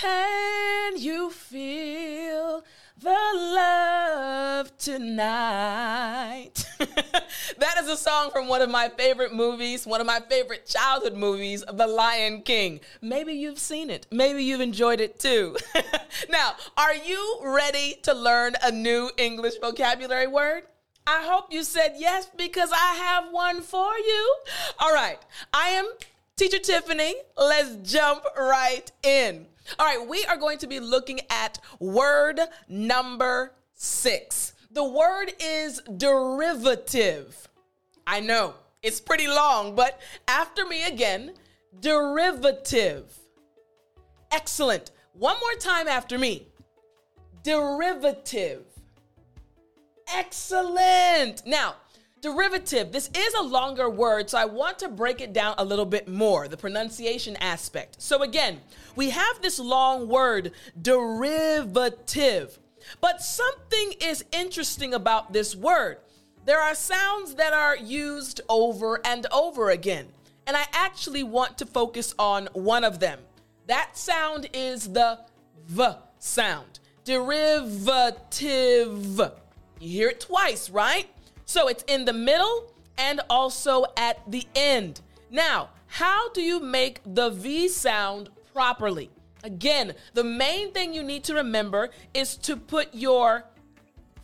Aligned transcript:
Can 0.00 0.96
you 0.96 1.28
feel 1.30 2.62
the 3.00 3.18
love 3.34 4.78
tonight? 4.78 6.64
that 6.78 7.74
is 7.80 7.88
a 7.88 7.96
song 7.96 8.30
from 8.30 8.46
one 8.46 8.62
of 8.62 8.70
my 8.70 8.90
favorite 8.90 9.34
movies, 9.34 9.88
one 9.88 10.00
of 10.00 10.06
my 10.06 10.20
favorite 10.20 10.66
childhood 10.66 11.14
movies, 11.14 11.64
The 11.72 11.88
Lion 11.88 12.42
King. 12.42 12.78
Maybe 13.02 13.32
you've 13.32 13.58
seen 13.58 13.90
it. 13.90 14.06
Maybe 14.12 14.44
you've 14.44 14.60
enjoyed 14.60 15.00
it 15.00 15.18
too. 15.18 15.56
now, 16.30 16.52
are 16.76 16.94
you 16.94 17.40
ready 17.42 17.98
to 18.04 18.14
learn 18.14 18.54
a 18.62 18.70
new 18.70 19.10
English 19.16 19.54
vocabulary 19.60 20.28
word? 20.28 20.62
I 21.08 21.24
hope 21.24 21.52
you 21.52 21.64
said 21.64 21.94
yes 21.98 22.30
because 22.36 22.70
I 22.70 22.94
have 22.94 23.32
one 23.32 23.62
for 23.62 23.98
you. 23.98 24.36
All 24.78 24.94
right, 24.94 25.18
I 25.52 25.70
am 25.70 25.90
Teacher 26.36 26.60
Tiffany. 26.60 27.16
Let's 27.36 27.74
jump 27.90 28.22
right 28.36 28.88
in. 29.02 29.46
All 29.78 29.86
right, 29.86 30.08
we 30.08 30.24
are 30.24 30.36
going 30.36 30.58
to 30.58 30.66
be 30.66 30.80
looking 30.80 31.20
at 31.30 31.58
word 31.78 32.40
number 32.68 33.52
six. 33.74 34.54
The 34.70 34.84
word 34.84 35.32
is 35.40 35.80
derivative. 35.96 37.48
I 38.06 38.20
know 38.20 38.54
it's 38.82 39.00
pretty 39.00 39.26
long, 39.26 39.74
but 39.74 40.00
after 40.26 40.66
me 40.66 40.84
again 40.84 41.34
derivative. 41.80 43.18
Excellent. 44.30 44.90
One 45.12 45.36
more 45.40 45.54
time 45.54 45.88
after 45.88 46.18
me 46.18 46.46
derivative. 47.42 48.64
Excellent. 50.14 51.44
Now, 51.46 51.76
derivative, 52.20 52.92
this 52.92 53.10
is 53.14 53.34
a 53.34 53.42
longer 53.42 53.88
word, 53.88 54.30
so 54.30 54.38
I 54.38 54.44
want 54.44 54.78
to 54.80 54.88
break 54.88 55.20
it 55.20 55.32
down 55.32 55.54
a 55.58 55.64
little 55.64 55.86
bit 55.86 56.08
more, 56.08 56.48
the 56.48 56.56
pronunciation 56.56 57.36
aspect. 57.36 58.00
So, 58.00 58.22
again, 58.22 58.60
we 58.96 59.10
have 59.10 59.40
this 59.42 59.58
long 59.58 60.08
word, 60.08 60.52
derivative. 60.80 62.58
But 63.00 63.22
something 63.22 63.94
is 64.00 64.24
interesting 64.32 64.94
about 64.94 65.32
this 65.32 65.54
word. 65.54 65.98
There 66.44 66.60
are 66.60 66.74
sounds 66.74 67.34
that 67.34 67.52
are 67.52 67.76
used 67.76 68.40
over 68.48 69.00
and 69.04 69.26
over 69.32 69.70
again, 69.70 70.06
and 70.46 70.56
I 70.56 70.64
actually 70.72 71.22
want 71.22 71.58
to 71.58 71.66
focus 71.66 72.14
on 72.18 72.48
one 72.54 72.84
of 72.84 73.00
them. 73.00 73.20
That 73.66 73.98
sound 73.98 74.48
is 74.54 74.92
the 74.92 75.18
V 75.66 75.84
sound. 76.18 76.80
Derivative. 77.04 78.40
You 79.80 79.90
hear 79.90 80.08
it 80.08 80.20
twice, 80.20 80.70
right? 80.70 81.08
So 81.48 81.66
it's 81.66 81.82
in 81.88 82.04
the 82.04 82.12
middle 82.12 82.74
and 82.98 83.22
also 83.30 83.86
at 83.96 84.30
the 84.30 84.46
end. 84.54 85.00
Now, 85.30 85.70
how 85.86 86.30
do 86.32 86.42
you 86.42 86.60
make 86.60 87.00
the 87.06 87.30
V 87.30 87.68
sound 87.68 88.28
properly? 88.52 89.08
Again, 89.42 89.94
the 90.12 90.24
main 90.24 90.72
thing 90.72 90.92
you 90.92 91.02
need 91.02 91.24
to 91.24 91.34
remember 91.34 91.88
is 92.12 92.36
to 92.38 92.54
put 92.54 92.94
your 92.94 93.44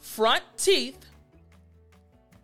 front 0.01 0.43
teeth, 0.59 0.99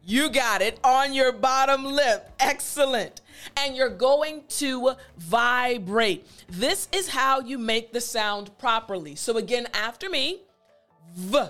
you 0.03 0.31
got 0.31 0.63
it, 0.63 0.81
on 0.83 1.13
your 1.13 1.33
bottom 1.33 1.85
lip. 1.85 2.31
Excellent. 2.41 3.21
And 3.59 3.77
you're 3.77 3.91
going 3.91 4.45
to 4.61 4.93
vibrate. 5.19 6.27
This 6.49 6.89
is 6.91 7.09
how 7.09 7.41
you 7.41 7.59
make 7.59 7.93
the 7.93 8.01
sound 8.01 8.57
properly. 8.57 9.15
So, 9.15 9.37
again, 9.37 9.67
after 9.75 10.09
me, 10.09 10.41
V. 11.15 11.41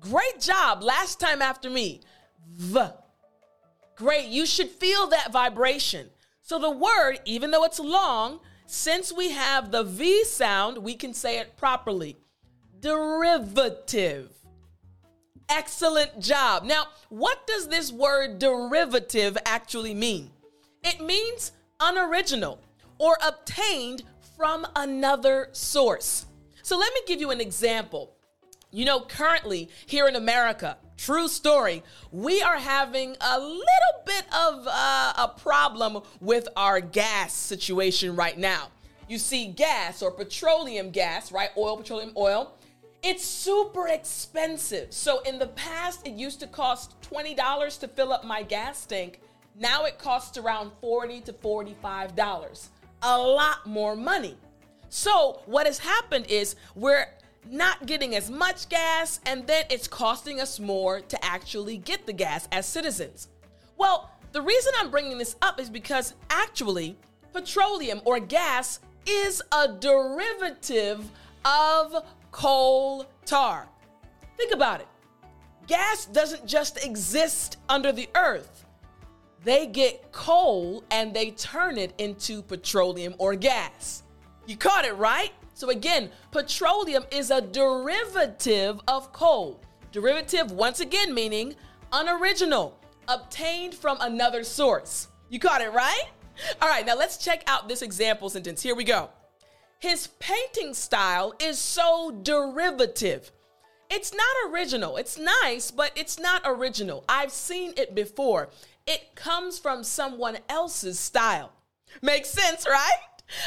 Great 0.00 0.40
job. 0.40 0.82
Last 0.82 1.20
time 1.20 1.40
after 1.40 1.70
me. 1.70 2.00
V. 2.52 2.80
Great. 3.96 4.28
You 4.28 4.46
should 4.46 4.68
feel 4.68 5.06
that 5.08 5.32
vibration. 5.32 6.10
So 6.42 6.58
the 6.58 6.70
word, 6.70 7.20
even 7.24 7.50
though 7.50 7.64
it's 7.64 7.80
long, 7.80 8.40
since 8.66 9.12
we 9.12 9.30
have 9.30 9.70
the 9.70 9.84
V 9.84 10.24
sound, 10.24 10.78
we 10.78 10.94
can 10.94 11.14
say 11.14 11.38
it 11.38 11.56
properly. 11.56 12.16
Derivative. 12.80 14.30
Excellent 15.48 16.20
job. 16.20 16.64
Now, 16.64 16.86
what 17.08 17.46
does 17.46 17.68
this 17.68 17.92
word 17.92 18.38
derivative 18.38 19.36
actually 19.44 19.94
mean? 19.94 20.30
It 20.82 21.00
means 21.00 21.52
unoriginal 21.80 22.60
or 22.98 23.18
obtained 23.26 24.02
from 24.36 24.66
another 24.76 25.48
source. 25.52 26.26
So 26.62 26.78
let 26.78 26.92
me 26.94 27.00
give 27.06 27.20
you 27.20 27.30
an 27.30 27.40
example. 27.40 28.13
You 28.74 28.84
know, 28.84 29.02
currently 29.02 29.68
here 29.86 30.08
in 30.08 30.16
America, 30.16 30.76
true 30.96 31.28
story, 31.28 31.84
we 32.10 32.42
are 32.42 32.58
having 32.58 33.16
a 33.20 33.38
little 33.38 33.94
bit 34.04 34.24
of 34.34 34.66
uh, 34.66 35.12
a 35.16 35.32
problem 35.38 36.02
with 36.20 36.48
our 36.56 36.80
gas 36.80 37.32
situation 37.34 38.16
right 38.16 38.36
now. 38.36 38.70
You 39.08 39.18
see, 39.18 39.46
gas 39.46 40.02
or 40.02 40.10
petroleum 40.10 40.90
gas, 40.90 41.30
right? 41.30 41.50
Oil, 41.56 41.76
petroleum 41.76 42.10
oil. 42.16 42.52
It's 43.00 43.24
super 43.24 43.86
expensive. 43.86 44.92
So 44.92 45.20
in 45.20 45.38
the 45.38 45.48
past, 45.48 46.04
it 46.04 46.14
used 46.14 46.40
to 46.40 46.48
cost 46.48 47.00
$20 47.02 47.78
to 47.78 47.86
fill 47.86 48.12
up 48.12 48.24
my 48.24 48.42
gas 48.42 48.84
tank. 48.86 49.20
Now 49.54 49.84
it 49.84 50.00
costs 50.00 50.36
around 50.36 50.72
$40 50.82 51.26
to 51.26 51.32
$45. 51.32 52.68
A 53.02 53.18
lot 53.18 53.66
more 53.66 53.94
money. 53.94 54.36
So 54.88 55.42
what 55.46 55.66
has 55.66 55.78
happened 55.78 56.26
is 56.28 56.56
we're 56.74 57.06
not 57.50 57.86
getting 57.86 58.14
as 58.14 58.30
much 58.30 58.68
gas, 58.68 59.20
and 59.26 59.46
then 59.46 59.64
it's 59.70 59.88
costing 59.88 60.40
us 60.40 60.58
more 60.60 61.00
to 61.00 61.24
actually 61.24 61.76
get 61.78 62.06
the 62.06 62.12
gas 62.12 62.48
as 62.52 62.66
citizens. 62.66 63.28
Well, 63.76 64.10
the 64.32 64.42
reason 64.42 64.72
I'm 64.78 64.90
bringing 64.90 65.18
this 65.18 65.36
up 65.42 65.60
is 65.60 65.70
because 65.70 66.14
actually, 66.30 66.96
petroleum 67.32 68.00
or 68.04 68.20
gas 68.20 68.80
is 69.06 69.42
a 69.52 69.68
derivative 69.68 71.08
of 71.44 72.04
coal 72.30 73.06
tar. 73.26 73.68
Think 74.36 74.54
about 74.54 74.80
it. 74.80 74.88
Gas 75.66 76.06
doesn't 76.06 76.46
just 76.46 76.84
exist 76.84 77.58
under 77.68 77.92
the 77.92 78.08
earth. 78.14 78.64
They 79.44 79.66
get 79.66 80.10
coal 80.12 80.84
and 80.90 81.12
they 81.12 81.32
turn 81.32 81.76
it 81.76 81.94
into 81.98 82.42
petroleum 82.42 83.14
or 83.18 83.34
gas. 83.34 84.03
You 84.46 84.56
caught 84.56 84.84
it, 84.84 84.96
right? 84.96 85.32
So 85.54 85.70
again, 85.70 86.10
petroleum 86.30 87.04
is 87.10 87.30
a 87.30 87.40
derivative 87.40 88.80
of 88.88 89.12
coal. 89.12 89.60
Derivative, 89.92 90.50
once 90.50 90.80
again, 90.80 91.14
meaning 91.14 91.54
unoriginal, 91.92 92.78
obtained 93.08 93.74
from 93.74 93.98
another 94.00 94.42
source. 94.44 95.08
You 95.28 95.38
caught 95.38 95.60
it, 95.60 95.72
right? 95.72 96.04
All 96.60 96.68
right, 96.68 96.84
now 96.84 96.96
let's 96.96 97.16
check 97.16 97.44
out 97.46 97.68
this 97.68 97.82
example 97.82 98.28
sentence. 98.28 98.60
Here 98.62 98.74
we 98.74 98.84
go. 98.84 99.10
His 99.78 100.08
painting 100.18 100.74
style 100.74 101.34
is 101.38 101.58
so 101.58 102.10
derivative. 102.22 103.30
It's 103.90 104.12
not 104.12 104.50
original. 104.52 104.96
It's 104.96 105.18
nice, 105.18 105.70
but 105.70 105.92
it's 105.94 106.18
not 106.18 106.42
original. 106.44 107.04
I've 107.08 107.30
seen 107.30 107.74
it 107.76 107.94
before. 107.94 108.48
It 108.86 109.14
comes 109.14 109.58
from 109.58 109.84
someone 109.84 110.38
else's 110.48 110.98
style. 110.98 111.52
Makes 112.02 112.30
sense, 112.30 112.66
right? 112.66 112.98